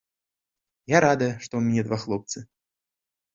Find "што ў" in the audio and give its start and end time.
1.43-1.61